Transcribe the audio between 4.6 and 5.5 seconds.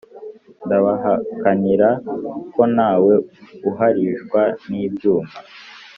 n'ibyuma